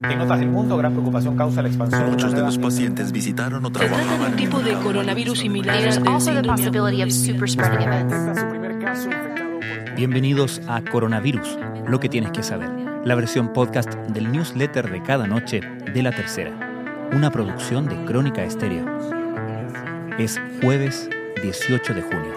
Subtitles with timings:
[0.00, 2.08] En otras del mundo, gran preocupación causa la expansión.
[2.10, 6.18] Muchos de los pacientes visitaron o Se trata de un tipo de coronavirus similar infectado
[6.20, 6.76] por-
[9.96, 11.58] Bienvenidos a Coronavirus,
[11.88, 12.70] lo que tienes que saber,
[13.04, 16.52] la versión podcast del newsletter de cada noche de la tercera,
[17.12, 18.84] una producción de Crónica Estéreo.
[20.16, 21.10] Es jueves
[21.42, 22.34] 18 de junio.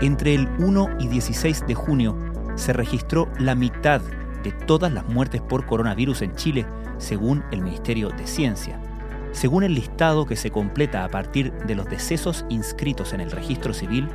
[0.00, 2.16] Entre el 1 y 16 de junio
[2.54, 4.00] se registró la mitad
[4.42, 6.66] de todas las muertes por coronavirus en Chile,
[6.98, 8.78] según el Ministerio de Ciencia.
[9.32, 13.74] Según el listado que se completa a partir de los decesos inscritos en el registro
[13.74, 14.08] civil,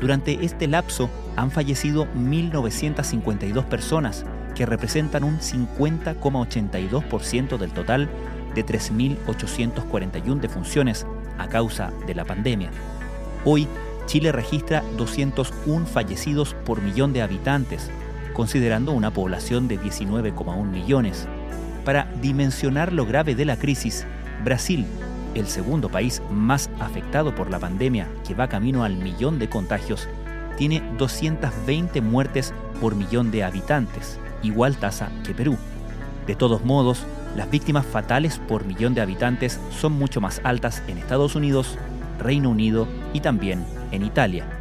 [0.00, 4.24] durante este lapso han fallecido 1.952 personas,
[4.54, 8.08] que representan un 50,82% del total
[8.54, 11.04] de 3.841 defunciones
[11.38, 12.70] a causa de la pandemia.
[13.44, 13.66] Hoy,
[14.06, 17.90] Chile registra 201 fallecidos por millón de habitantes,
[18.38, 21.26] considerando una población de 19,1 millones.
[21.84, 24.06] Para dimensionar lo grave de la crisis,
[24.44, 24.86] Brasil,
[25.34, 30.08] el segundo país más afectado por la pandemia, que va camino al millón de contagios,
[30.56, 35.56] tiene 220 muertes por millón de habitantes, igual tasa que Perú.
[36.28, 37.02] De todos modos,
[37.34, 41.76] las víctimas fatales por millón de habitantes son mucho más altas en Estados Unidos,
[42.20, 44.57] Reino Unido y también en Italia.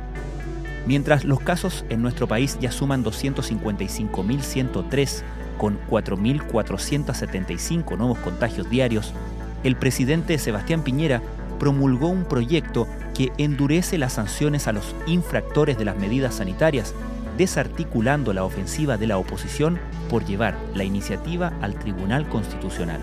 [0.88, 5.22] Mientras los casos en nuestro país ya suman 255.103
[5.58, 9.14] con 4.475 nuevos contagios diarios,
[9.66, 11.22] el presidente Sebastián Piñera
[11.60, 16.94] promulgó un proyecto que endurece las sanciones a los infractores de las medidas sanitarias,
[17.38, 23.02] desarticulando la ofensiva de la oposición por llevar la iniciativa al Tribunal Constitucional.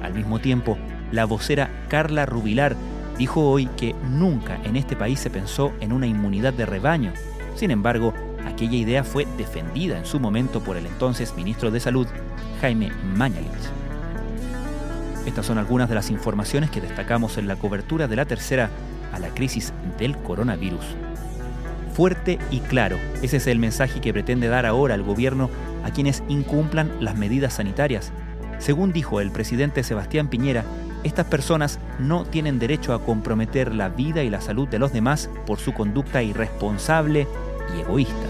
[0.00, 0.78] Al mismo tiempo,
[1.10, 2.76] la vocera Carla Rubilar
[3.18, 7.12] dijo hoy que nunca en este país se pensó en una inmunidad de rebaño.
[7.54, 8.12] Sin embargo,
[8.46, 12.06] aquella idea fue defendida en su momento por el entonces ministro de Salud,
[12.60, 13.50] Jaime Mañalich.
[15.26, 18.70] Estas son algunas de las informaciones que destacamos en la cobertura de la tercera
[19.12, 20.84] a la crisis del coronavirus.
[21.94, 25.50] Fuerte y claro, ese es el mensaje que pretende dar ahora el gobierno
[25.82, 28.12] a quienes incumplan las medidas sanitarias.
[28.58, 30.64] Según dijo el presidente Sebastián Piñera,
[31.06, 35.30] estas personas no tienen derecho a comprometer la vida y la salud de los demás
[35.46, 37.26] por su conducta irresponsable
[37.76, 38.26] y egoísta.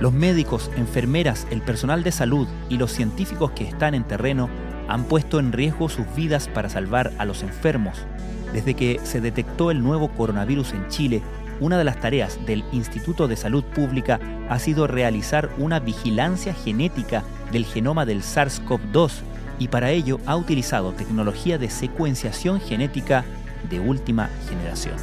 [0.00, 4.48] Los médicos, enfermeras, el personal de salud y los científicos que están en terreno
[4.86, 8.06] han puesto en riesgo sus vidas para salvar a los enfermos.
[8.52, 11.22] Desde que se detectó el nuevo coronavirus en Chile,
[11.60, 17.24] una de las tareas del Instituto de Salud Pública ha sido realizar una vigilancia genética
[17.50, 19.10] del genoma del SARS-CoV-2
[19.58, 23.24] y para ello ha utilizado tecnología de secuenciación genética
[23.68, 24.96] de última generación.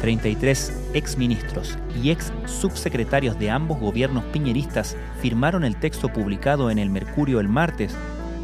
[0.00, 6.90] 33 exministros y ex subsecretarios de ambos gobiernos piñeristas firmaron el texto publicado en el
[6.90, 7.94] Mercurio el martes,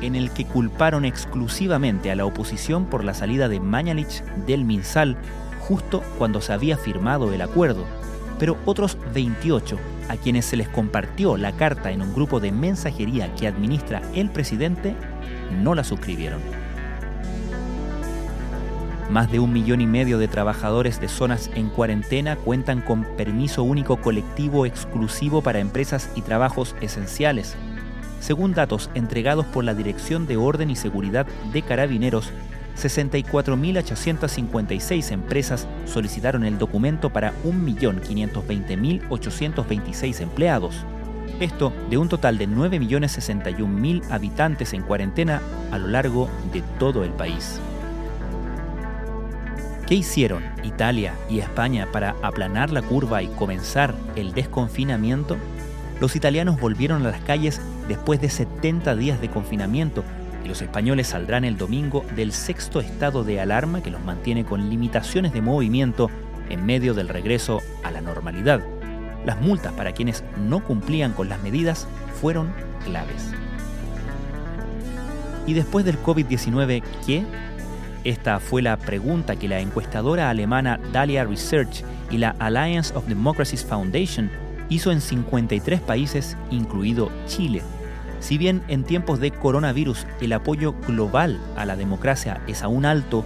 [0.02, 5.16] en el que culparon exclusivamente a la oposición por la salida de Mañalich del Minsal
[5.60, 7.84] justo cuando se había firmado el acuerdo.
[8.38, 13.34] Pero otros 28, a quienes se les compartió la carta en un grupo de mensajería
[13.34, 14.94] que administra el presidente,
[15.62, 16.40] no la suscribieron.
[19.10, 23.62] Más de un millón y medio de trabajadores de zonas en cuarentena cuentan con permiso
[23.62, 27.54] único colectivo exclusivo para empresas y trabajos esenciales.
[28.18, 32.32] Según datos entregados por la Dirección de Orden y Seguridad de Carabineros,
[32.76, 40.84] 64.856 empresas solicitaron el documento para 1.520.826 empleados.
[41.40, 47.10] Esto de un total de 9.061.000 habitantes en cuarentena a lo largo de todo el
[47.10, 47.60] país.
[49.86, 55.36] ¿Qué hicieron Italia y España para aplanar la curva y comenzar el desconfinamiento?
[56.00, 60.02] Los italianos volvieron a las calles después de 70 días de confinamiento
[60.46, 65.32] los españoles saldrán el domingo del sexto estado de alarma que los mantiene con limitaciones
[65.32, 66.10] de movimiento
[66.48, 68.60] en medio del regreso a la normalidad.
[69.24, 71.88] Las multas para quienes no cumplían con las medidas
[72.20, 72.52] fueron
[72.84, 73.32] claves.
[75.46, 77.24] ¿Y después del COVID-19 qué?
[78.04, 83.64] Esta fue la pregunta que la encuestadora alemana Dahlia Research y la Alliance of Democracies
[83.64, 84.30] Foundation
[84.68, 87.62] hizo en 53 países, incluido Chile.
[88.20, 93.24] Si bien en tiempos de coronavirus el apoyo global a la democracia es aún alto,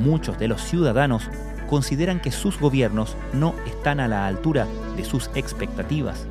[0.00, 1.28] muchos de los ciudadanos
[1.68, 4.66] consideran que sus gobiernos no están a la altura
[4.96, 6.26] de sus expectativas.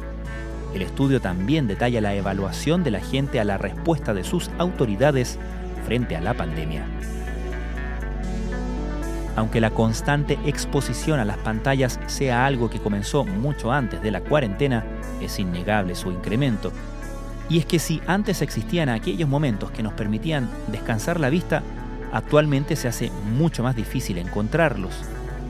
[0.73, 5.37] El estudio también detalla la evaluación de la gente a la respuesta de sus autoridades
[5.85, 6.85] frente a la pandemia.
[9.35, 14.21] Aunque la constante exposición a las pantallas sea algo que comenzó mucho antes de la
[14.21, 14.85] cuarentena,
[15.21, 16.71] es innegable su incremento.
[17.49, 21.61] Y es que si antes existían aquellos momentos que nos permitían descansar la vista,
[22.11, 24.93] actualmente se hace mucho más difícil encontrarlos,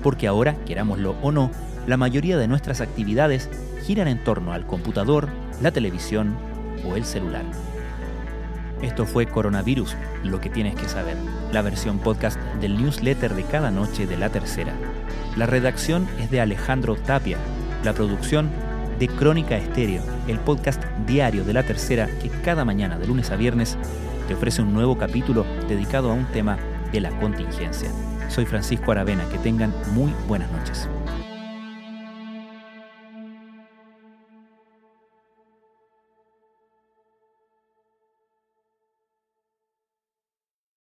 [0.04, 1.52] porque ahora, querámoslo o no,
[1.88, 3.50] la mayoría de nuestras actividades
[3.86, 5.30] giran en torno al computador,
[5.62, 6.36] la televisión
[6.84, 7.44] o el celular.
[8.82, 11.16] Esto fue Coronavirus, lo que tienes que saber,
[11.52, 14.74] la versión podcast del newsletter de cada noche de la tercera.
[15.38, 17.38] La redacción es de Alejandro Tapia,
[17.84, 18.50] la producción
[19.00, 23.36] de Crónica Estéreo, el podcast diario de la tercera que cada mañana de lunes a
[23.36, 23.78] viernes
[24.28, 26.58] te ofrece un nuevo capítulo dedicado a un tema
[26.92, 27.90] de la contingencia.
[28.30, 30.88] Soy Francisco Aravena, que tengan muy buenas noches.